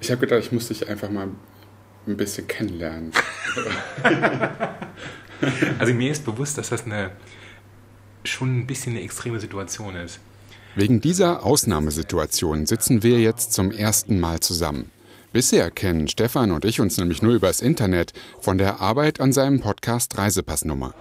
Ich 0.00 0.10
habe 0.10 0.20
gedacht, 0.20 0.40
ich 0.40 0.52
muss 0.52 0.68
dich 0.68 0.88
einfach 0.88 1.10
mal 1.10 1.28
ein 2.06 2.16
bisschen 2.16 2.46
kennenlernen. 2.46 3.12
also 5.78 5.94
mir 5.94 6.12
ist 6.12 6.24
bewusst, 6.24 6.58
dass 6.58 6.70
das 6.70 6.84
eine 6.84 7.10
schon 8.24 8.60
ein 8.60 8.66
bisschen 8.66 8.92
eine 8.92 9.02
extreme 9.02 9.40
Situation 9.40 9.96
ist. 9.96 10.20
Wegen 10.74 11.00
dieser 11.00 11.44
Ausnahmesituation 11.44 12.66
sitzen 12.66 13.02
wir 13.02 13.18
jetzt 13.18 13.52
zum 13.52 13.70
ersten 13.70 14.20
Mal 14.20 14.40
zusammen. 14.40 14.90
Bisher 15.32 15.70
kennen 15.70 16.08
Stefan 16.08 16.52
und 16.52 16.64
ich 16.64 16.80
uns 16.80 16.96
nämlich 16.96 17.20
nur 17.20 17.34
übers 17.34 17.60
Internet 17.60 18.12
von 18.40 18.58
der 18.58 18.80
Arbeit 18.80 19.20
an 19.20 19.32
seinem 19.32 19.60
Podcast 19.60 20.16
Reisepassnummer. 20.16 20.94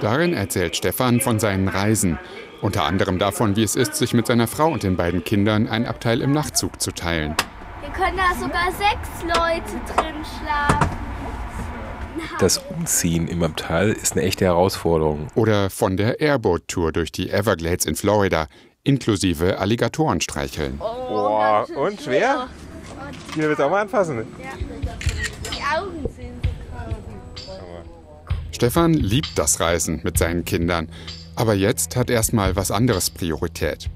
Darin 0.00 0.34
erzählt 0.34 0.76
Stefan 0.76 1.20
von 1.20 1.40
seinen 1.40 1.66
Reisen, 1.66 2.18
unter 2.60 2.84
anderem 2.84 3.18
davon, 3.18 3.56
wie 3.56 3.62
es 3.62 3.76
ist, 3.76 3.94
sich 3.94 4.14
mit 4.14 4.26
seiner 4.26 4.46
Frau 4.46 4.68
und 4.68 4.82
den 4.82 4.96
beiden 4.96 5.24
Kindern 5.24 5.68
ein 5.68 5.86
Abteil 5.86 6.20
im 6.20 6.32
Nachtzug 6.32 6.80
zu 6.80 6.92
teilen. 6.92 7.34
Wir 7.80 7.90
können 7.90 8.16
da 8.16 8.34
sogar 8.34 8.70
sechs 8.72 9.22
Leute 9.22 9.94
drin 9.94 10.24
schlafen. 10.24 10.98
Das 12.40 12.58
Umziehen 12.58 13.28
im 13.28 13.42
Abteil 13.42 13.92
ist 13.92 14.12
eine 14.12 14.22
echte 14.22 14.44
Herausforderung. 14.44 15.28
Oder 15.34 15.70
von 15.70 15.96
der 15.96 16.20
Airboat-Tour 16.20 16.92
durch 16.92 17.12
die 17.12 17.30
Everglades 17.30 17.86
in 17.86 17.96
Florida, 17.96 18.46
inklusive 18.84 19.58
Alligatoren 19.58 20.20
streicheln. 20.20 20.80
Oh, 20.80 21.08
Boah, 21.08 21.66
und 21.76 22.00
schwer? 22.00 22.48
Hier 23.34 23.54
du 23.54 23.64
auch 23.64 23.70
mal 23.70 23.82
anfassen? 23.82 24.26
Ja. 24.42 24.50
Die 25.44 25.78
Augen 25.78 26.02
sind 26.02 26.44
so 27.36 27.52
Stefan 28.52 28.94
liebt 28.94 29.38
das 29.38 29.60
Reisen 29.60 30.00
mit 30.02 30.18
seinen 30.18 30.44
Kindern. 30.44 30.88
Aber 31.38 31.54
jetzt 31.54 31.94
hat 31.94 32.10
erstmal 32.10 32.56
was 32.56 32.72
anderes 32.72 33.10
Priorität. 33.10 33.88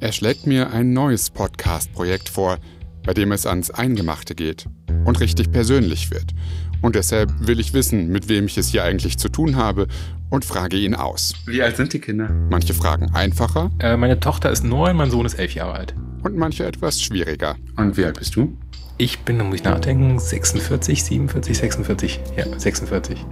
Er 0.00 0.10
schlägt 0.10 0.46
mir 0.46 0.70
ein 0.70 0.94
neues 0.94 1.28
Podcast-Projekt 1.28 2.30
vor, 2.30 2.56
bei 3.04 3.12
dem 3.12 3.30
es 3.30 3.44
ans 3.44 3.70
Eingemachte 3.70 4.34
geht 4.34 4.64
und 5.04 5.20
richtig 5.20 5.52
persönlich 5.52 6.10
wird. 6.10 6.32
Und 6.80 6.94
deshalb 6.94 7.30
will 7.46 7.60
ich 7.60 7.74
wissen, 7.74 8.08
mit 8.08 8.30
wem 8.30 8.46
ich 8.46 8.56
es 8.56 8.68
hier 8.68 8.84
eigentlich 8.84 9.18
zu 9.18 9.28
tun 9.28 9.56
habe 9.56 9.86
und 10.30 10.46
frage 10.46 10.78
ihn 10.78 10.94
aus. 10.94 11.34
Wie 11.44 11.62
alt 11.62 11.76
sind 11.76 11.92
die 11.92 11.98
Kinder? 11.98 12.30
Manche 12.48 12.72
Fragen 12.72 13.14
einfacher. 13.14 13.70
Äh, 13.80 13.98
meine 13.98 14.18
Tochter 14.18 14.50
ist 14.50 14.64
neun, 14.64 14.96
mein 14.96 15.10
Sohn 15.10 15.26
ist 15.26 15.34
elf 15.34 15.52
Jahre 15.52 15.74
alt. 15.74 15.94
Und 16.22 16.38
manche 16.38 16.64
etwas 16.64 17.02
schwieriger. 17.02 17.56
Und 17.76 17.98
wie 17.98 18.06
alt 18.06 18.18
bist 18.18 18.34
du? 18.34 18.56
Ich 18.96 19.18
bin, 19.20 19.36
da 19.36 19.44
muss 19.44 19.56
ich 19.56 19.64
nachdenken, 19.64 20.18
46, 20.18 21.04
47, 21.04 21.58
46. 21.58 22.20
Ja, 22.34 22.58
46. 22.58 23.26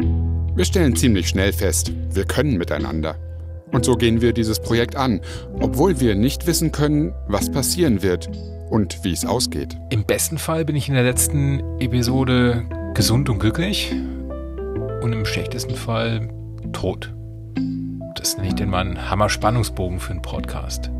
Wir 0.54 0.64
stellen 0.66 0.94
ziemlich 0.94 1.30
schnell 1.30 1.54
fest, 1.54 1.90
wir 2.12 2.24
können 2.26 2.58
miteinander. 2.58 3.16
Und 3.72 3.84
so 3.84 3.96
gehen 3.96 4.20
wir 4.20 4.32
dieses 4.32 4.60
Projekt 4.60 4.96
an, 4.96 5.20
obwohl 5.60 6.00
wir 6.00 6.14
nicht 6.14 6.46
wissen 6.46 6.72
können, 6.72 7.12
was 7.28 7.50
passieren 7.50 8.02
wird 8.02 8.30
und 8.70 9.04
wie 9.04 9.12
es 9.12 9.24
ausgeht. 9.24 9.76
Im 9.90 10.04
besten 10.04 10.38
Fall 10.38 10.64
bin 10.64 10.76
ich 10.76 10.88
in 10.88 10.94
der 10.94 11.04
letzten 11.04 11.60
Episode 11.80 12.64
gesund 12.94 13.28
und 13.28 13.38
glücklich 13.38 13.92
und 15.02 15.12
im 15.12 15.24
schlechtesten 15.24 15.74
Fall 15.74 16.28
tot. 16.72 17.12
Das 18.16 18.36
nenne 18.36 18.48
ich 18.48 18.54
den 18.54 18.70
mal 18.70 18.80
einen 18.80 19.10
Hammer-Spannungsbogen 19.10 20.00
für 20.00 20.12
einen 20.12 20.22
Podcast. 20.22 20.90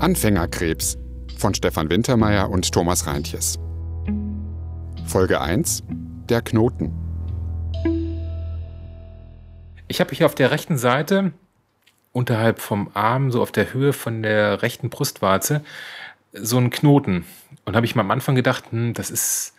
Anfängerkrebs 0.00 0.98
von 1.36 1.54
Stefan 1.54 1.90
Wintermeyer 1.90 2.50
und 2.50 2.72
Thomas 2.72 3.06
Reintjes. 3.06 3.58
Folge 5.06 5.40
1 5.40 5.82
Der 6.28 6.42
Knoten. 6.42 6.99
Ich 9.90 9.98
habe 9.98 10.14
hier 10.14 10.26
auf 10.26 10.36
der 10.36 10.52
rechten 10.52 10.78
Seite, 10.78 11.32
unterhalb 12.12 12.60
vom 12.60 12.92
Arm, 12.94 13.32
so 13.32 13.42
auf 13.42 13.50
der 13.50 13.72
Höhe 13.74 13.92
von 13.92 14.22
der 14.22 14.62
rechten 14.62 14.88
Brustwarze, 14.88 15.64
so 16.32 16.58
einen 16.58 16.70
Knoten. 16.70 17.24
Und 17.64 17.74
habe 17.74 17.86
ich 17.86 17.96
mal 17.96 18.02
am 18.02 18.12
Anfang 18.12 18.36
gedacht, 18.36 18.70
hm, 18.70 18.94
das 18.94 19.10
ist 19.10 19.52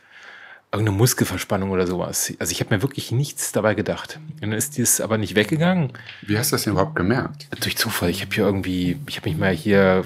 irgendeine 0.71 0.97
Muskelverspannung 0.97 1.71
oder 1.71 1.85
sowas. 1.85 2.33
Also 2.39 2.53
ich 2.53 2.61
habe 2.61 2.73
mir 2.73 2.81
wirklich 2.81 3.11
nichts 3.11 3.51
dabei 3.51 3.75
gedacht. 3.75 4.21
Und 4.35 4.43
dann 4.43 4.53
ist 4.53 4.77
dies 4.77 5.01
aber 5.01 5.17
nicht 5.17 5.35
weggegangen. 5.35 5.91
Wie 6.21 6.37
hast 6.37 6.53
du 6.53 6.55
das 6.55 6.63
denn 6.63 6.71
überhaupt 6.71 6.95
gemerkt? 6.95 7.49
Durch 7.59 7.75
Zufall. 7.75 8.09
Ich 8.09 8.21
habe 8.21 8.33
hier 8.33 8.45
irgendwie, 8.45 9.01
ich 9.07 9.17
habe 9.17 9.29
mich 9.29 9.37
mal 9.37 9.53
hier 9.53 10.05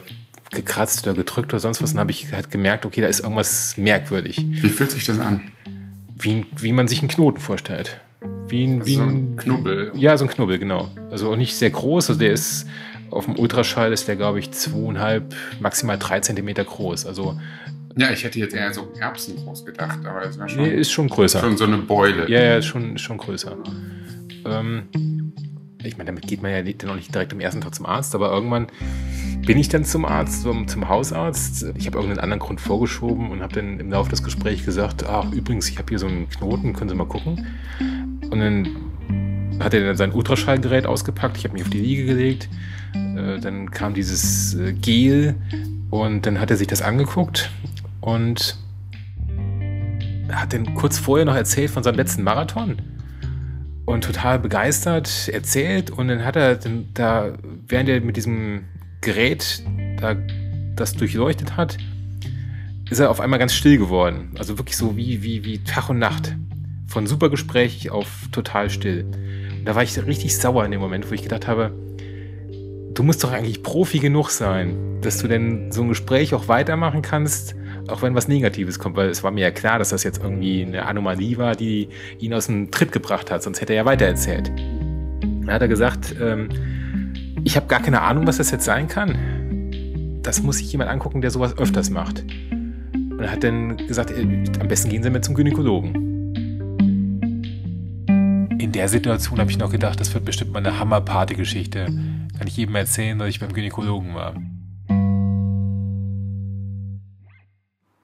gekratzt 0.50 1.06
oder 1.06 1.16
gedrückt 1.16 1.53
oder 1.53 1.59
sonst 1.59 1.84
was 1.84 1.94
und 1.94 2.00
habe 2.00 2.09
ich 2.09 2.34
halt 2.34 2.50
gemerkt, 2.50 2.88
okay, 2.88 3.02
da 3.02 3.08
ist 3.08 3.19
irgendwas 3.19 3.78
merkwürdig. 3.78 4.44
Wie 4.44 4.69
fühlt 4.69 4.90
sich 4.90 5.06
das 5.06 5.19
an? 5.19 5.52
Wie, 6.18 6.47
wie 6.58 6.74
man 6.74 6.88
sich 6.88 7.02
einen 7.02 7.09
Knoten 7.09 7.40
vorstellt. 7.40 8.02
Wie 8.47 8.66
ein, 8.66 8.79
also 8.79 8.85
wie 8.88 8.97
ein, 8.97 8.97
so 8.97 9.03
ein 9.03 9.35
Knubbel. 9.38 9.91
Ja, 9.95 10.17
so 10.17 10.25
ein 10.25 10.29
Knubbel, 10.29 10.59
genau. 10.59 10.89
Also 11.11 11.31
auch 11.31 11.35
nicht 11.35 11.56
sehr 11.56 11.69
groß. 11.69 12.09
Also 12.09 12.19
der 12.19 12.31
ist 12.31 12.67
auf 13.11 13.25
dem 13.25 13.38
Ultraschall 13.38 13.94
ist 13.94 14.07
der, 14.07 14.16
glaube 14.16 14.39
ich, 14.39 14.51
zweieinhalb, 14.51 15.33
maximal 15.59 15.97
drei 15.97 16.19
Zentimeter 16.19 16.63
groß. 16.63 17.05
Also 17.05 17.39
ja, 17.97 18.11
ich 18.11 18.23
hätte 18.25 18.39
jetzt 18.39 18.53
eher 18.53 18.73
so 18.73 18.91
Erbsen 19.00 19.38
groß 19.38 19.66
gedacht, 19.66 20.00
aber 20.05 20.23
es 20.25 20.38
war 20.38 20.50
schon. 20.50 20.63
Nee, 20.63 20.69
ist 20.69 20.91
schon 20.91 21.07
größer. 21.07 21.39
Schon 21.39 21.55
so 21.55 21.63
eine 21.63 21.78
Beule. 21.78 22.29
Ja, 22.29 22.41
ja, 22.41 22.57
ist 22.57 22.66
schon, 22.66 22.97
schon 22.97 23.17
größer. 23.17 23.55
Ähm, 24.45 25.34
ich 25.81 25.97
meine, 25.97 26.07
damit 26.07 26.28
geht 26.28 26.41
man 26.41 26.51
ja 26.51 26.61
dann 26.61 26.89
auch 26.89 26.95
nicht 26.95 27.13
direkt 27.13 27.31
am 27.31 27.39
ersten 27.39 27.61
Tag 27.61 27.73
zum 27.73 27.85
Arzt, 27.85 28.13
aber 28.16 28.31
irgendwann 28.31 28.67
bin 29.45 29.57
ich 29.57 29.69
dann 29.69 29.85
zum 29.85 30.05
Arzt, 30.05 30.41
zum, 30.41 30.67
zum 30.67 30.89
Hausarzt. 30.89 31.67
Ich 31.78 31.85
habe 31.85 31.97
irgendeinen 31.97 32.19
anderen 32.19 32.39
Grund 32.39 32.59
vorgeschoben 32.59 33.29
und 33.31 33.41
habe 33.41 33.53
dann 33.53 33.79
im 33.79 33.91
Laufe 33.91 34.09
des 34.09 34.23
Gesprächs 34.23 34.66
gesagt, 34.66 35.05
ach 35.07 35.31
übrigens, 35.31 35.69
ich 35.69 35.78
habe 35.78 35.88
hier 35.89 36.00
so 36.00 36.07
einen 36.07 36.28
Knoten, 36.29 36.73
können 36.73 36.89
Sie 36.89 36.95
mal 36.95 37.07
gucken. 37.07 37.45
Und 38.35 38.41
dann 38.41 39.59
hat 39.62 39.73
er 39.73 39.85
dann 39.85 39.96
sein 39.96 40.12
Ultraschallgerät 40.12 40.85
ausgepackt, 40.85 41.38
ich 41.38 41.46
habe 41.46 41.53
mich 41.53 41.63
auf 41.63 41.69
die 41.69 41.79
Liege 41.79 42.03
gelegt. 42.03 42.50
Äh, 42.94 43.40
dann 43.40 43.72
kam 43.72 43.94
dieses 43.94 44.56
äh, 44.56 44.73
Gel 44.73 45.35
und 45.90 46.25
dann 46.25 46.41
hat 46.41 46.51
er 46.51 46.57
sich 46.57 46.68
das 46.68 46.81
angeguckt 46.81 47.50
und 48.01 48.57
hat 50.29 50.51
dann 50.51 50.73
kurz 50.73 51.00
vorher 51.00 51.25
noch 51.25 51.35
erzählt 51.35 51.72
von 51.72 51.81
seinem 51.81 51.96
letzten 51.96 52.23
Marathon 52.23 52.75
und 53.85 54.03
total 54.03 54.38
begeistert 54.40 55.29
erzählt 55.29 55.90
und 55.90 56.09
dann 56.09 56.25
hat 56.25 56.35
er 56.35 56.56
dann 56.56 56.90
da, 56.94 57.38
während 57.69 57.88
er 57.88 58.02
mit 58.02 58.17
diesem 58.17 58.66
Gerät 59.00 59.63
da 60.02 60.17
das 60.75 60.94
durchleuchtet 60.94 61.56
hat, 61.56 61.78
ist 62.90 63.00
er 63.00 63.09
auf 63.09 63.22
einmal 63.22 63.40
ganz 63.40 63.53
still 63.53 63.78
geworden. 63.78 64.31
Also 64.38 64.57
wirklich 64.57 64.75
so 64.75 64.97
wie, 64.97 65.23
wie, 65.23 65.46
wie 65.46 65.59
Tag 65.59 65.88
und 65.88 66.00
Nacht. 66.00 66.35
Von 66.88 67.07
super 67.07 67.29
Gespräch 67.29 67.90
auf 67.90 68.07
total 68.31 68.69
still. 68.69 69.06
Und 69.59 69.66
da 69.66 69.75
war 69.75 69.84
ich 69.84 69.97
richtig 70.06 70.38
sauer 70.38 70.66
in 70.66 70.72
dem 70.72 70.81
Moment, 70.81 71.09
wo 71.09 71.13
ich 71.13 71.23
gedacht 71.23 71.47
habe, 71.47 71.73
du 72.94 73.03
musst 73.03 73.23
doch 73.23 73.31
eigentlich 73.31 73.62
Profi 73.62 74.00
genug 74.00 74.29
sein, 74.29 75.00
dass 75.01 75.19
du 75.19 75.28
denn 75.28 75.72
so 75.72 75.84
ein 75.84 75.90
Gespräch 75.90 76.34
auch 76.34 76.47
weitermachen 76.47 77.01
kannst, 77.01 77.56
auch 77.88 78.01
wenn 78.01 78.16
was 78.16 78.28
Negatives 78.28 78.79
kommt, 78.79 78.96
weil 78.96 79.09
es 79.09 79.23
war 79.23 79.31
mir 79.31 79.41
ja 79.41 79.51
klar, 79.51 79.78
dass 79.78 79.90
das 79.90 80.03
jetzt 80.03 80.23
irgendwie 80.23 80.63
eine 80.63 80.85
Anomalie 80.85 81.38
war, 81.38 81.56
die 81.56 81.90
ihn 82.19 82.34
aus 82.34 82.47
dem 82.47 82.72
Tritt 82.72 82.91
gebracht 82.91 83.29
hat, 83.29 83.44
sonst 83.44 83.62
hätte 83.62 83.73
er 83.73 83.78
ja 83.78 83.85
weitererzählt. 83.85 84.52
Dann 85.22 85.52
hat 85.52 85.62
er 85.62 85.67
gesagt, 85.67 86.16
ähm, 86.19 86.50
ich 87.44 87.56
habe 87.56 87.67
gar 87.67 87.81
keine 87.81 88.02
Ahnung, 88.02 88.25
was 88.25 88.38
das 88.38 88.50
jetzt 88.50 88.66
sein 88.66 88.88
kann. 88.88 90.19
Das 90.23 90.41
muss 90.41 90.57
sich 90.57 90.72
jemand 90.72 90.90
angucken, 90.90 91.22
der 91.22 91.29
sowas 91.29 91.57
öfters 91.57 91.91
macht. 91.91 92.23
Und 92.94 93.19
er 93.19 93.31
hat 93.31 93.44
dann 93.44 93.78
gesagt, 93.78 94.09
äh, 94.09 94.44
am 94.59 94.67
besten 94.67 94.90
gehen 94.90 95.03
Sie 95.03 95.09
mit 95.09 95.23
zum 95.23 95.35
Gynäkologen. 95.35 96.15
Der 98.75 98.90
Situation 98.90 99.40
habe 99.40 99.50
ich 99.50 99.58
noch 99.58 99.72
gedacht, 99.72 100.02
das 100.02 100.13
wird 100.13 100.25
bestimmt 100.25 100.52
mal 100.52 100.59
eine 100.59 100.78
Hammer-Party-Geschichte. 100.78 101.86
Kann 101.86 102.46
ich 102.46 102.58
jedem 102.58 102.75
erzählen, 102.75 103.18
dass 103.18 103.30
ich 103.30 103.40
beim 103.40 103.53
Gynäkologen 103.53 104.13
war. 104.13 104.36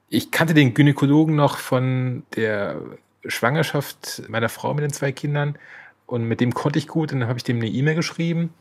Ich 0.07 0.31
kannte 0.31 0.53
den 0.53 0.73
Gynäkologen 0.73 1.35
noch 1.35 1.57
von 1.57 2.23
der 2.37 2.77
Schwangerschaft 3.25 4.23
meiner 4.29 4.47
Frau 4.47 4.73
mit 4.73 4.85
den 4.85 4.93
zwei 4.93 5.11
Kindern 5.11 5.57
und 6.05 6.23
mit 6.23 6.39
dem 6.39 6.53
konnte 6.53 6.79
ich 6.79 6.87
gut. 6.87 7.11
Und 7.11 7.19
dann 7.19 7.27
habe 7.27 7.37
ich 7.37 7.43
dem 7.43 7.57
eine 7.57 7.67
E-Mail 7.67 7.95
geschrieben 7.95 8.53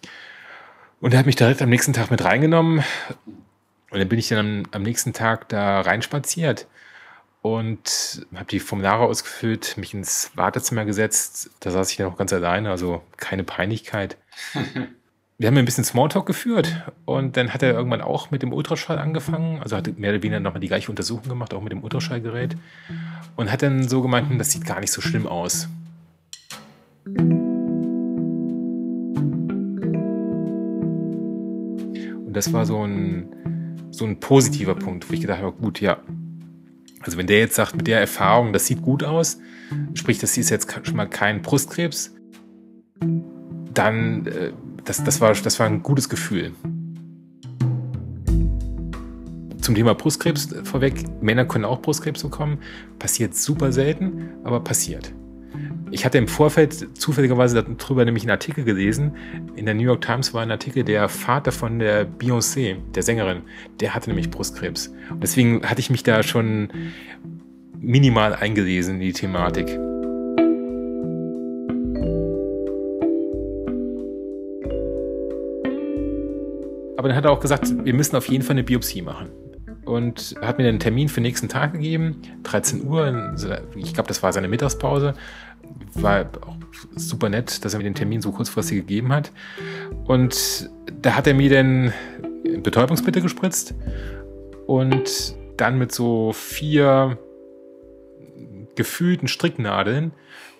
und 1.01 1.15
er 1.15 1.21
hat 1.21 1.27
mich 1.27 1.37
direkt 1.37 1.63
am 1.63 1.71
nächsten 1.71 1.93
Tag 1.93 2.11
mit 2.11 2.25
reingenommen. 2.25 2.83
Und 3.93 3.99
dann 4.01 4.09
bin 4.09 4.19
ich 4.19 4.27
dann 4.27 4.39
am, 4.39 4.63
am 4.73 4.83
nächsten 4.83 5.13
Tag 5.13 5.49
da 5.49 5.81
reinspaziert 5.81 6.67
und 7.43 8.27
habe 8.35 8.47
die 8.51 8.61
Formulare 8.61 9.05
ausgefüllt, 9.05 9.77
mich 9.79 9.95
ins 9.95 10.31
Wartezimmer 10.35 10.85
gesetzt. 10.85 11.51
Da 11.61 11.71
saß 11.71 11.91
ich 11.91 11.97
dann 11.97 12.07
auch 12.07 12.17
ganz 12.17 12.33
alleine, 12.33 12.71
also 12.71 13.03
keine 13.17 13.45
Peinlichkeit. 13.45 14.19
wir 15.39 15.47
haben 15.47 15.57
ein 15.57 15.65
bisschen 15.65 15.85
Smalltalk 15.85 16.27
geführt 16.27 16.85
und 17.07 17.39
dann 17.39 17.55
hat 17.55 17.63
er 17.63 17.73
irgendwann 17.73 18.03
auch 18.03 18.31
mit 18.31 18.43
dem 18.43 18.53
Ultraschall 18.53 18.99
angefangen, 18.99 19.63
also 19.63 19.75
hat 19.75 19.99
mehr 19.99 20.11
oder 20.11 20.23
weniger 20.23 20.39
nochmal 20.41 20.61
die 20.61 20.69
gleiche 20.69 20.91
Untersuchung 20.91 21.31
gemacht, 21.31 21.55
auch 21.55 21.63
mit 21.63 21.73
dem 21.73 21.83
Ultraschallgerät 21.83 22.57
und 23.37 23.51
hat 23.51 23.63
dann 23.63 23.89
so 23.89 24.03
gemeint, 24.03 24.29
hm, 24.29 24.37
das 24.39 24.51
sieht 24.51 24.67
gar 24.67 24.81
nicht 24.81 24.93
so 24.93 25.01
schlimm 25.01 25.27
aus. 25.27 25.69
Und 32.27 32.37
das 32.37 32.53
war 32.53 32.67
so 32.67 32.87
ein, 32.87 33.89
so 33.91 34.05
ein 34.05 34.21
positiver 34.21 34.75
Punkt, 34.75 35.09
wo 35.09 35.15
ich 35.15 35.23
gedacht 35.23 35.41
habe, 35.41 35.53
gut, 35.53 35.81
ja. 35.81 35.97
Also 37.01 37.17
wenn 37.17 37.27
der 37.27 37.39
jetzt 37.39 37.55
sagt, 37.55 37.77
mit 37.77 37.87
der 37.87 38.01
Erfahrung, 38.01 38.53
das 38.53 38.67
sieht 38.67 38.83
gut 38.83 39.03
aus, 39.03 39.39
sprich, 39.95 40.19
das 40.19 40.37
ist 40.37 40.51
jetzt 40.51 40.71
schon 40.85 40.97
mal 40.97 41.09
kein 41.09 41.43
Brustkrebs, 41.43 42.15
dann 43.75 44.27
äh, 44.27 44.53
das, 44.85 45.03
das, 45.03 45.21
war, 45.21 45.33
das 45.33 45.59
war 45.59 45.67
ein 45.67 45.83
gutes 45.83 46.09
Gefühl. 46.09 46.53
zum 49.71 49.77
Thema 49.77 49.95
Brustkrebs 49.95 50.49
vorweg. 50.65 51.05
Männer 51.23 51.45
können 51.45 51.65
auch 51.65 51.81
Brustkrebs 51.81 52.25
bekommen. 52.25 52.59
Passiert 52.99 53.37
super 53.37 53.73
selten, 53.73 54.31
aber 54.43 54.59
passiert. 54.59 55.13
Ich 55.91 56.05
hatte 56.05 56.19
im 56.19 56.29
Vorfeld 56.29 56.97
zufälligerweise 56.97 57.63
darüber 57.63 58.05
nämlich 58.05 58.23
einen 58.23 58.31
Artikel 58.31 58.65
gelesen. 58.65 59.17
In 59.57 59.67
der 59.67 59.75
New 59.75 59.83
York 59.83 60.03
Times 60.03 60.33
war 60.33 60.43
ein 60.43 60.51
Artikel, 60.51 60.85
der 60.85 61.09
Vater 61.09 61.53
von 61.53 61.79
der 61.79 62.07
Beyoncé, 62.07 62.77
der 62.95 63.03
Sängerin, 63.03 63.43
der 63.81 63.95
hatte 63.95 64.11
nämlich 64.11 64.31
Brustkrebs. 64.31 64.95
Und 65.11 65.23
deswegen 65.23 65.67
hatte 65.69 65.81
ich 65.81 65.91
mich 65.91 66.03
da 66.03 66.23
schon 66.23 66.69
minimal 67.81 68.35
eingelesen 68.35 68.97
in 68.97 69.01
die 69.01 69.13
Thematik. 69.13 69.79
Aber 77.01 77.09
dann 77.09 77.17
hat 77.17 77.25
er 77.25 77.33
auch 77.33 77.41
gesagt, 77.41 77.73
wir 77.83 77.95
müssen 77.95 78.15
auf 78.15 78.29
jeden 78.29 78.45
Fall 78.45 78.53
eine 78.53 78.63
Biopsie 78.63 79.01
machen. 79.01 79.31
Und 79.87 80.35
hat 80.43 80.59
mir 80.59 80.69
einen 80.69 80.79
Termin 80.79 81.09
für 81.09 81.21
den 81.21 81.23
nächsten 81.23 81.49
Tag 81.49 81.73
gegeben, 81.73 82.21
13 82.43 82.87
Uhr. 82.87 83.35
Ich 83.75 83.95
glaube, 83.95 84.07
das 84.07 84.23
war 84.23 84.35
seine 84.35 84.49
Mittagspause. 84.49 85.15
War 85.95 86.31
auch 86.47 86.57
super 86.95 87.29
nett, 87.29 87.65
dass 87.65 87.75
er 87.75 87.79
mir 87.79 87.85
den 87.85 87.95
Termin 87.95 88.23
so 88.23 88.33
kurzfristig 88.33 88.79
gegeben 88.79 89.13
hat. 89.13 89.33
Und 90.05 90.71
da 91.03 91.17
hat 91.17 91.27
er 91.27 91.35
mir 91.35 91.51
dann 91.51 91.93
Betäubungsmittel 92.63 93.23
gespritzt 93.23 93.75
und 94.67 95.35
dann 95.57 95.79
mit 95.79 95.93
so 95.93 96.33
vier 96.33 97.19
gefühlten 98.77 99.29
Stricknadeln 99.29 100.13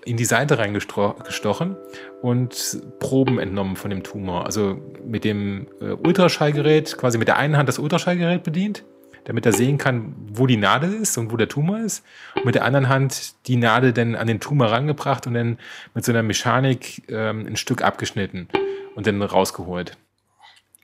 in 0.05 0.17
die 0.17 0.25
Seite 0.25 0.59
reingestochen 0.59 1.77
und 2.23 2.81
Proben 2.99 3.39
entnommen 3.39 3.77
von 3.77 3.91
dem 3.91 4.03
Tumor. 4.03 4.47
Also 4.47 4.79
mit 5.05 5.25
dem 5.25 5.67
äh, 5.81 5.93
Ultraschallgerät, 5.93 6.97
quasi 6.97 7.19
mit 7.19 7.29
der 7.29 7.37
einen 7.37 7.57
Hand 7.57 7.69
das 7.69 7.79
Ultraschallgerät 7.79 8.43
bedient, 8.43 8.85
damit 9.25 9.47
er 9.47 9.53
sehen 9.53 9.79
kann, 9.79 10.15
wo 10.33 10.47
die 10.47 10.57
Nadel 10.57 10.93
ist 10.93 11.17
und 11.19 11.33
wo 11.33 11.37
der 11.37 11.49
Tumor 11.49 11.79
ist. 11.81 12.05
Und 12.35 12.47
mit 12.47 12.55
der 12.55 12.65
anderen 12.65 12.89
Hand 12.89 13.35
die 13.47 13.57
Nadel 13.57 13.93
dann 13.93 14.15
an 14.15 14.27
den 14.27 14.41
Tumor 14.41 14.71
rangebracht 14.71 15.27
und 15.27 15.35
dann 15.35 15.59
mit 15.95 16.05
so 16.05 16.13
einer 16.13 16.23
Mechanik 16.23 17.03
ähm, 17.09 17.47
ein 17.47 17.57
Stück 17.57 17.83
abgeschnitten 17.83 18.49
und 18.95 19.07
dann 19.07 19.21
rausgeholt. 19.23 19.97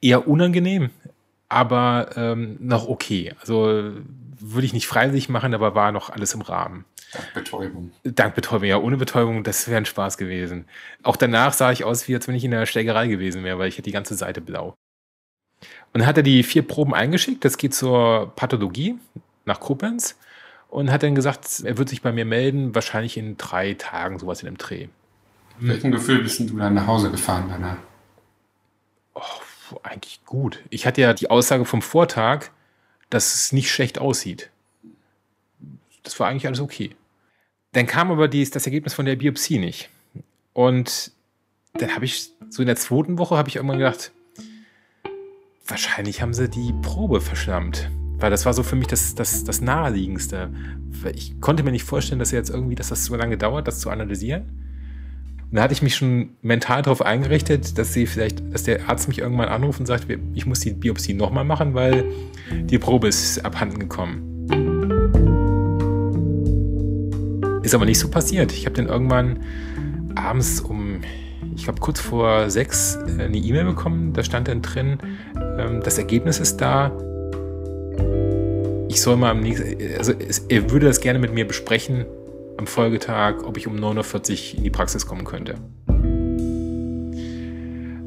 Eher 0.00 0.28
unangenehm, 0.28 0.90
aber 1.48 2.10
ähm, 2.16 2.56
noch 2.60 2.88
okay. 2.88 3.34
Also 3.40 3.92
würde 4.38 4.66
ich 4.66 4.74
nicht 4.74 4.86
freiwillig 4.86 5.28
machen, 5.28 5.54
aber 5.54 5.74
war 5.74 5.92
noch 5.92 6.10
alles 6.10 6.34
im 6.34 6.42
Rahmen. 6.42 6.84
Dank 7.12 7.34
Betäubung. 7.34 7.92
Dank 8.02 8.34
Betäubung, 8.34 8.68
ja. 8.68 8.78
Ohne 8.78 8.96
Betäubung, 8.96 9.44
das 9.44 9.68
wäre 9.68 9.78
ein 9.78 9.86
Spaß 9.86 10.18
gewesen. 10.18 10.66
Auch 11.02 11.16
danach 11.16 11.52
sah 11.52 11.72
ich 11.72 11.84
aus, 11.84 12.08
wie 12.08 12.14
als 12.14 12.28
wenn 12.28 12.34
ich 12.34 12.44
in 12.44 12.50
der 12.50 12.66
Schlägerei 12.66 13.06
gewesen 13.06 13.44
wäre, 13.44 13.58
weil 13.58 13.68
ich 13.68 13.74
hätte 13.74 13.84
die 13.84 13.92
ganze 13.92 14.14
Seite 14.14 14.40
blau. 14.40 14.74
Und 15.92 16.00
dann 16.00 16.06
hat 16.06 16.16
er 16.16 16.22
die 16.22 16.42
vier 16.42 16.66
Proben 16.66 16.94
eingeschickt. 16.94 17.44
Das 17.44 17.58
geht 17.58 17.74
zur 17.74 18.32
Pathologie 18.36 18.98
nach 19.44 19.60
Koblenz. 19.60 20.16
Und 20.68 20.90
hat 20.90 21.02
dann 21.02 21.14
gesagt, 21.14 21.62
er 21.64 21.78
wird 21.78 21.88
sich 21.88 22.02
bei 22.02 22.12
mir 22.12 22.24
melden, 22.24 22.74
wahrscheinlich 22.74 23.16
in 23.16 23.36
drei 23.36 23.74
Tagen, 23.74 24.18
sowas 24.18 24.42
in 24.42 24.46
dem 24.46 24.58
Dreh. 24.58 24.88
Welchen 25.58 25.92
Gefühl 25.92 26.22
bist 26.22 26.40
du 26.40 26.56
dann 26.58 26.74
nach 26.74 26.86
Hause 26.86 27.10
gefahren 27.10 27.46
danach? 27.48 27.78
Oh, 29.14 29.80
eigentlich 29.82 30.24
gut. 30.26 30.62
Ich 30.68 30.86
hatte 30.86 31.00
ja 31.00 31.14
die 31.14 31.30
Aussage 31.30 31.64
vom 31.64 31.82
Vortag, 31.82 32.46
dass 33.10 33.34
es 33.34 33.52
nicht 33.52 33.70
schlecht 33.70 33.98
aussieht. 33.98 34.50
Das 36.02 36.18
war 36.20 36.28
eigentlich 36.28 36.46
alles 36.46 36.60
okay. 36.60 36.94
Dann 37.72 37.86
kam 37.86 38.10
aber 38.10 38.28
dies, 38.28 38.50
das 38.50 38.66
Ergebnis 38.66 38.94
von 38.94 39.06
der 39.06 39.16
Biopsie 39.16 39.58
nicht. 39.58 39.88
Und 40.52 41.12
dann 41.74 41.94
habe 41.94 42.04
ich, 42.04 42.30
so 42.48 42.62
in 42.62 42.66
der 42.66 42.76
zweiten 42.76 43.18
Woche, 43.18 43.36
habe 43.36 43.48
ich 43.48 43.56
irgendwann 43.56 43.78
gedacht, 43.78 44.12
wahrscheinlich 45.66 46.22
haben 46.22 46.32
sie 46.32 46.48
die 46.48 46.72
Probe 46.82 47.20
verschlammt. 47.20 47.90
Weil 48.18 48.30
das 48.30 48.46
war 48.46 48.54
so 48.54 48.62
für 48.62 48.76
mich 48.76 48.86
das, 48.86 49.14
das, 49.14 49.44
das 49.44 49.60
Naheliegendste. 49.60 50.50
Ich 51.14 51.38
konnte 51.40 51.62
mir 51.62 51.72
nicht 51.72 51.84
vorstellen, 51.84 52.18
dass 52.18 52.30
jetzt 52.30 52.48
irgendwie, 52.48 52.74
dass 52.74 52.88
das 52.88 53.04
so 53.04 53.14
lange 53.14 53.36
dauert, 53.36 53.68
das 53.68 53.80
zu 53.80 53.90
analysieren. 53.90 54.44
Und 55.50 55.56
da 55.56 55.62
hatte 55.62 55.74
ich 55.74 55.82
mich 55.82 55.94
schon 55.94 56.30
mental 56.40 56.82
darauf 56.82 57.02
eingerichtet, 57.02 57.78
dass 57.78 57.92
sie 57.92 58.06
vielleicht, 58.06 58.42
dass 58.52 58.64
der 58.64 58.88
Arzt 58.88 59.06
mich 59.06 59.18
irgendwann 59.18 59.48
anruft 59.48 59.78
und 59.78 59.86
sagt, 59.86 60.06
ich 60.34 60.46
muss 60.46 60.60
die 60.60 60.72
Biopsie 60.72 61.14
nochmal 61.14 61.44
machen, 61.44 61.74
weil 61.74 62.06
die 62.50 62.78
Probe 62.78 63.08
ist 63.08 63.44
abhanden 63.44 63.78
gekommen. 63.78 64.32
Ist 67.62 67.74
aber 67.74 67.84
nicht 67.84 67.98
so 67.98 68.08
passiert. 68.08 68.52
Ich 68.52 68.64
habe 68.64 68.76
dann 68.76 68.86
irgendwann 68.86 69.40
abends 70.14 70.60
um, 70.60 70.85
ich 71.56 71.64
glaube 71.64 71.80
kurz 71.80 72.00
vor 72.00 72.50
sechs, 72.50 72.96
äh, 73.18 73.24
eine 73.24 73.36
E-Mail 73.36 73.64
bekommen. 73.64 74.12
Da 74.12 74.22
stand 74.22 74.48
dann 74.48 74.62
drin, 74.62 74.98
ähm, 75.58 75.80
das 75.82 75.98
Ergebnis 75.98 76.38
ist 76.38 76.58
da. 76.58 76.92
Ich 78.88 79.00
soll 79.00 79.16
mal 79.16 79.30
am 79.30 79.40
nächsten, 79.40 79.76
also 79.98 80.12
er 80.48 80.70
würde 80.70 80.86
das 80.86 81.00
gerne 81.00 81.18
mit 81.18 81.32
mir 81.32 81.46
besprechen 81.46 82.06
am 82.58 82.66
Folgetag, 82.66 83.42
ob 83.44 83.56
ich 83.56 83.66
um 83.66 83.76
9.40 83.76 84.52
Uhr 84.52 84.58
in 84.58 84.64
die 84.64 84.70
Praxis 84.70 85.06
kommen 85.06 85.24
könnte. 85.24 85.56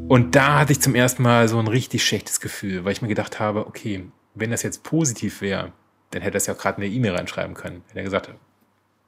Und 0.08 0.36
da 0.36 0.60
hatte 0.60 0.72
ich 0.72 0.82
zum 0.82 0.96
ersten 0.96 1.22
Mal 1.22 1.48
so 1.48 1.60
ein 1.60 1.68
richtig 1.68 2.04
schlechtes 2.04 2.40
Gefühl, 2.40 2.84
weil 2.84 2.94
ich 2.94 3.02
mir 3.02 3.08
gedacht 3.08 3.40
habe, 3.40 3.68
okay, 3.68 4.06
wenn 4.34 4.50
das 4.50 4.64
jetzt 4.64 4.84
positiv 4.84 5.42
wäre, 5.42 5.72
dann 6.12 6.24
hätte 6.24 6.36
er 6.36 6.38
es 6.38 6.48
ja 6.48 6.54
gerade 6.54 6.82
in 6.82 6.90
der 6.90 6.98
E-Mail 6.98 7.16
reinschreiben 7.16 7.54
können. 7.54 7.84
Wenn 7.90 7.98
er 7.98 8.04
gesagt 8.04 8.28
hat, 8.28 8.36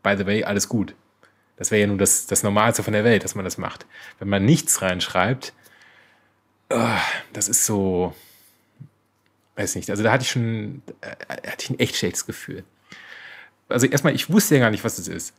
by 0.03 0.15
the 0.15 0.27
way, 0.27 0.43
alles 0.43 0.69
gut. 0.69 0.95
Das 1.61 1.69
wäre 1.69 1.81
ja 1.81 1.85
nun 1.85 1.99
das, 1.99 2.25
das 2.25 2.41
Normalste 2.41 2.81
von 2.81 2.91
der 2.91 3.03
Welt, 3.03 3.23
dass 3.23 3.35
man 3.35 3.45
das 3.45 3.59
macht. 3.59 3.85
Wenn 4.17 4.27
man 4.29 4.43
nichts 4.43 4.81
reinschreibt, 4.81 5.53
oh, 6.71 6.97
das 7.33 7.47
ist 7.49 7.67
so, 7.67 8.15
weiß 9.57 9.75
nicht, 9.75 9.91
also 9.91 10.01
da 10.01 10.11
hatte 10.11 10.23
ich 10.23 10.31
schon, 10.31 10.81
äh, 11.01 11.11
hatte 11.29 11.65
ich 11.65 11.69
ein 11.69 11.77
echt 11.77 11.95
schlechtes 11.97 12.25
Gefühl. 12.25 12.63
Also 13.69 13.85
erstmal, 13.85 14.15
ich 14.15 14.31
wusste 14.31 14.55
ja 14.55 14.61
gar 14.61 14.71
nicht, 14.71 14.83
was 14.83 14.95
das 14.95 15.07
ist. 15.07 15.35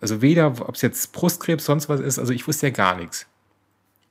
Also 0.00 0.22
weder, 0.22 0.46
ob 0.46 0.76
es 0.76 0.82
jetzt 0.82 1.10
Brustkrebs, 1.10 1.64
sonst 1.64 1.88
was 1.88 1.98
ist, 1.98 2.20
also 2.20 2.32
ich 2.32 2.46
wusste 2.46 2.68
ja 2.68 2.72
gar 2.72 2.94
nichts. 2.94 3.26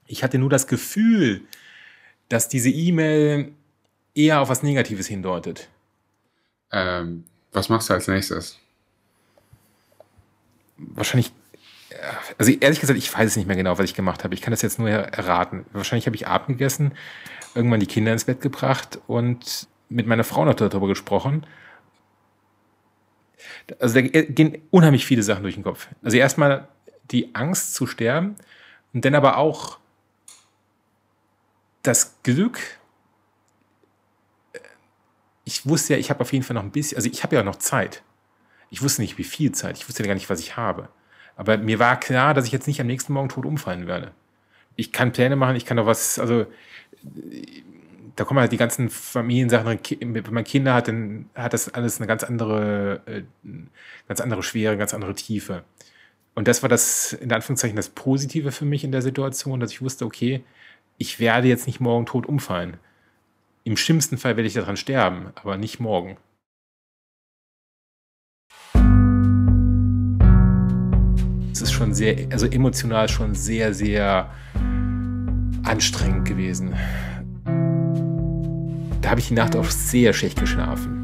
Ich 0.07 0.25
hatte 0.25 0.37
nur 0.37 0.49
das 0.49 0.67
Gefühl, 0.67 1.39
dass 2.27 2.49
diese 2.49 2.69
E-Mail 2.69 3.53
eher 4.13 4.41
auf 4.41 4.49
was 4.49 4.61
Negatives 4.61 5.07
hindeutet. 5.07 5.69
Ähm, 6.73 7.23
was 7.53 7.69
machst 7.69 7.89
du 7.89 7.93
als 7.93 8.09
nächstes? 8.09 8.59
wahrscheinlich, 10.77 11.31
also 12.37 12.51
ehrlich 12.51 12.79
gesagt, 12.79 12.97
ich 12.97 13.13
weiß 13.13 13.31
es 13.31 13.37
nicht 13.37 13.47
mehr 13.47 13.55
genau, 13.55 13.77
was 13.77 13.85
ich 13.85 13.93
gemacht 13.93 14.23
habe. 14.23 14.33
Ich 14.33 14.41
kann 14.41 14.51
das 14.51 14.61
jetzt 14.61 14.79
nur 14.79 14.89
erraten. 14.89 15.65
Wahrscheinlich 15.71 16.05
habe 16.05 16.15
ich 16.15 16.27
Abend 16.27 16.47
gegessen, 16.47 16.93
irgendwann 17.53 17.79
die 17.79 17.87
Kinder 17.87 18.11
ins 18.11 18.25
Bett 18.25 18.41
gebracht 18.41 18.99
und 19.07 19.67
mit 19.89 20.07
meiner 20.07 20.23
Frau 20.23 20.45
noch 20.45 20.55
darüber 20.55 20.87
gesprochen. 20.87 21.45
Also 23.79 23.95
da 23.95 24.01
gehen 24.01 24.61
unheimlich 24.71 25.05
viele 25.05 25.23
Sachen 25.23 25.43
durch 25.43 25.55
den 25.55 25.63
Kopf. 25.63 25.87
Also 26.03 26.17
erstmal 26.17 26.67
die 27.11 27.33
Angst 27.35 27.73
zu 27.73 27.87
sterben 27.87 28.35
und 28.93 29.05
dann 29.05 29.15
aber 29.15 29.37
auch 29.37 29.77
das 31.83 32.21
Glück. 32.23 32.59
Ich 35.43 35.67
wusste 35.67 35.93
ja, 35.93 35.99
ich 35.99 36.09
habe 36.09 36.21
auf 36.21 36.33
jeden 36.33 36.43
Fall 36.43 36.55
noch 36.55 36.63
ein 36.63 36.71
bisschen, 36.71 36.97
also 36.97 37.09
ich 37.09 37.23
habe 37.23 37.35
ja 37.35 37.43
noch 37.43 37.57
Zeit. 37.57 38.01
Ich 38.71 38.81
wusste 38.81 39.01
nicht, 39.01 39.17
wie 39.17 39.23
viel 39.23 39.51
Zeit. 39.51 39.77
Ich 39.77 39.87
wusste 39.87 40.03
ja 40.03 40.07
gar 40.07 40.15
nicht, 40.15 40.29
was 40.29 40.39
ich 40.39 40.57
habe. 40.57 40.89
Aber 41.35 41.57
mir 41.57 41.79
war 41.79 41.99
klar, 41.99 42.33
dass 42.33 42.45
ich 42.45 42.51
jetzt 42.51 42.67
nicht 42.67 42.79
am 42.81 42.87
nächsten 42.87 43.13
Morgen 43.13 43.29
tot 43.29 43.45
umfallen 43.45 43.87
werde. 43.87 44.11
Ich 44.75 44.91
kann 44.91 45.11
Pläne 45.11 45.35
machen, 45.35 45.55
ich 45.55 45.65
kann 45.65 45.77
doch 45.77 45.85
was, 45.85 46.19
also 46.19 46.45
da 48.15 48.23
kommen 48.23 48.39
halt 48.39 48.51
die 48.51 48.57
ganzen 48.57 48.89
Familiensachen, 48.89 49.79
wenn 49.99 50.33
man 50.33 50.43
Kinder 50.43 50.73
hat, 50.73 50.87
dann 50.87 51.29
hat 51.35 51.53
das 51.53 51.73
alles 51.73 51.99
eine 51.99 52.07
ganz 52.07 52.23
andere, 52.23 53.01
äh, 53.05 53.23
ganz 54.07 54.21
andere 54.21 54.43
Schwere, 54.43 54.77
ganz 54.77 54.93
andere 54.93 55.15
Tiefe. 55.15 55.63
Und 56.33 56.47
das 56.47 56.61
war 56.61 56.69
das, 56.69 57.13
in 57.13 57.31
Anführungszeichen, 57.31 57.75
das 57.75 57.89
Positive 57.89 58.51
für 58.51 58.65
mich 58.65 58.83
in 58.83 58.91
der 58.91 59.01
Situation, 59.01 59.59
dass 59.59 59.71
ich 59.71 59.81
wusste, 59.81 60.05
okay, 60.05 60.43
ich 60.97 61.19
werde 61.19 61.47
jetzt 61.47 61.67
nicht 61.67 61.79
morgen 61.79 62.05
tot 62.05 62.25
umfallen. 62.25 62.77
Im 63.63 63.77
schlimmsten 63.77 64.17
Fall 64.17 64.37
werde 64.37 64.47
ich 64.47 64.53
daran 64.53 64.77
sterben, 64.77 65.27
aber 65.35 65.57
nicht 65.57 65.79
morgen. 65.79 66.17
Ist 71.65 71.73
schon 71.73 71.95
sehr, 71.95 72.27
also 72.31 72.45
emotional 72.45 73.09
schon 73.09 73.33
sehr, 73.33 73.73
sehr 73.73 74.29
anstrengend 75.63 76.25
gewesen. 76.25 76.75
Da 79.01 79.09
habe 79.09 79.19
ich 79.19 79.29
die 79.29 79.33
Nacht 79.33 79.55
auch 79.55 79.65
sehr 79.65 80.13
schlecht 80.13 80.39
geschlafen. 80.39 81.01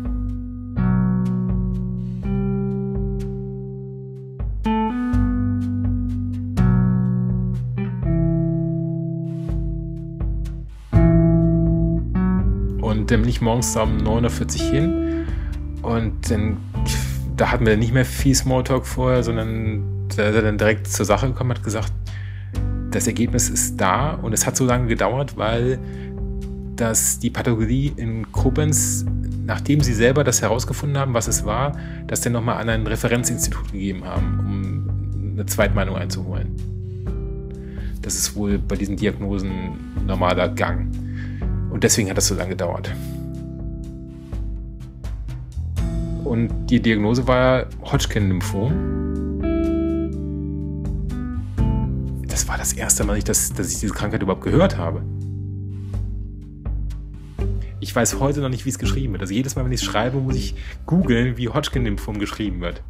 Und 12.81 13.09
dann 13.09 13.21
bin 13.21 13.29
ich 13.29 13.41
morgens 13.41 13.75
um 13.77 13.97
9.40 13.97 14.59
Uhr 14.61 14.71
hin 14.71 15.25
und 15.81 16.29
dann, 16.29 16.57
da 17.35 17.51
hatten 17.51 17.65
wir 17.65 17.77
nicht 17.77 17.93
mehr 17.93 18.05
viel 18.05 18.35
Smalltalk 18.35 18.85
vorher, 18.85 19.23
sondern 19.23 20.00
da 20.17 20.23
ist 20.23 20.35
er 20.35 20.41
dann 20.41 20.57
direkt 20.57 20.87
zur 20.87 21.05
Sache 21.05 21.27
gekommen, 21.27 21.51
hat 21.51 21.63
gesagt, 21.63 21.93
das 22.91 23.07
Ergebnis 23.07 23.49
ist 23.49 23.79
da 23.79 24.13
und 24.13 24.33
es 24.33 24.45
hat 24.45 24.55
so 24.55 24.65
lange 24.65 24.87
gedauert, 24.87 25.37
weil 25.37 25.79
dass 26.75 27.19
die 27.19 27.29
Pathologie 27.29 27.93
in 27.95 28.31
Koblenz 28.31 29.05
nachdem 29.45 29.81
sie 29.81 29.93
selber 29.93 30.23
das 30.23 30.41
herausgefunden 30.41 30.97
haben, 30.97 31.13
was 31.13 31.27
es 31.27 31.45
war, 31.45 31.73
das 32.07 32.21
dann 32.21 32.33
nochmal 32.33 32.57
an 32.57 32.69
ein 32.69 32.87
Referenzinstitut 32.87 33.71
gegeben 33.71 34.05
haben, 34.05 34.39
um 34.39 35.33
eine 35.33 35.45
Zweitmeinung 35.45 35.95
einzuholen. 35.95 36.55
Das 38.01 38.15
ist 38.15 38.35
wohl 38.35 38.57
bei 38.57 38.75
diesen 38.75 38.95
Diagnosen 38.95 39.73
normaler 40.07 40.47
Gang. 40.49 40.87
Und 41.69 41.83
deswegen 41.83 42.09
hat 42.09 42.17
das 42.17 42.27
so 42.27 42.35
lange 42.35 42.51
gedauert. 42.51 42.91
Und 46.23 46.49
die 46.67 46.81
Diagnose 46.81 47.27
war 47.27 47.65
Hodgkin-Lymphom. 47.83 48.71
Das 52.61 52.73
erste 52.73 53.03
Mal, 53.03 53.19
dass, 53.23 53.51
dass 53.53 53.73
ich 53.73 53.79
diese 53.79 53.91
Krankheit 53.91 54.21
überhaupt 54.21 54.43
gehört 54.43 54.77
habe. 54.77 55.01
Ich 57.79 57.95
weiß 57.95 58.19
heute 58.19 58.39
noch 58.39 58.49
nicht, 58.49 58.65
wie 58.65 58.69
es 58.69 58.77
geschrieben 58.77 59.13
wird. 59.13 59.23
Also 59.23 59.33
jedes 59.33 59.55
Mal, 59.55 59.65
wenn 59.65 59.71
ich 59.71 59.81
es 59.81 59.83
schreibe, 59.83 60.19
muss 60.19 60.35
ich 60.35 60.53
googeln, 60.85 61.37
wie 61.37 61.49
Hodgkin-Lymphom 61.49 62.19
geschrieben 62.19 62.61
wird. 62.61 62.83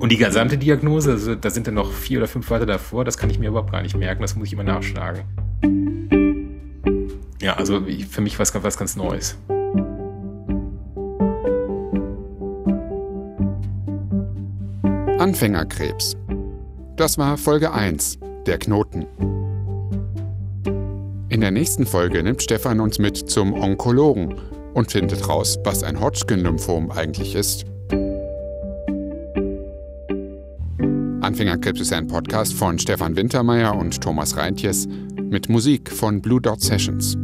Und 0.00 0.08
die 0.10 0.16
gesamte 0.16 0.58
Diagnose, 0.58 1.12
also 1.12 1.36
da 1.36 1.50
sind 1.50 1.68
dann 1.68 1.74
noch 1.74 1.92
vier 1.92 2.18
oder 2.18 2.26
fünf 2.26 2.50
Wörter 2.50 2.66
davor, 2.66 3.04
das 3.04 3.16
kann 3.16 3.30
ich 3.30 3.38
mir 3.38 3.50
überhaupt 3.50 3.70
gar 3.70 3.82
nicht 3.82 3.96
merken, 3.96 4.20
das 4.20 4.34
muss 4.34 4.48
ich 4.48 4.54
immer 4.54 4.64
nachschlagen. 4.64 5.22
Ja, 7.40 7.54
also 7.58 7.80
für 8.10 8.22
mich 8.22 8.40
war 8.40 8.42
es 8.42 8.52
was 8.60 8.76
ganz 8.76 8.96
Neues. 8.96 9.38
Anfängerkrebs. 15.20 16.16
Das 17.02 17.18
war 17.18 17.36
Folge 17.36 17.72
1, 17.72 18.20
der 18.46 18.58
Knoten. 18.58 19.08
In 21.30 21.40
der 21.40 21.50
nächsten 21.50 21.84
Folge 21.84 22.22
nimmt 22.22 22.40
Stefan 22.40 22.78
uns 22.78 23.00
mit 23.00 23.16
zum 23.16 23.54
Onkologen 23.54 24.36
und 24.74 24.92
findet 24.92 25.28
raus, 25.28 25.58
was 25.64 25.82
ein 25.82 25.98
Hodgkin-Lymphom 25.98 26.92
eigentlich 26.92 27.34
ist. 27.34 27.64
Anfängerkrebs 31.22 31.80
ist 31.80 31.92
ein 31.92 32.06
Podcast 32.06 32.54
von 32.54 32.78
Stefan 32.78 33.16
Wintermeyer 33.16 33.74
und 33.74 34.00
Thomas 34.00 34.36
Reintjes 34.36 34.86
mit 35.20 35.48
Musik 35.48 35.90
von 35.90 36.22
Blue 36.22 36.40
Dot 36.40 36.60
Sessions. 36.60 37.16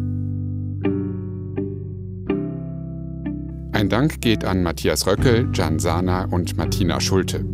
Ein 3.71 3.89
Dank 3.89 4.21
geht 4.21 4.45
an 4.45 4.65
Matthias 4.65 5.07
Röckel, 5.07 5.49
Jan 5.55 5.79
Sana 5.79 6.25
und 6.25 6.57
Martina 6.57 7.01
Schulte. 7.01 7.45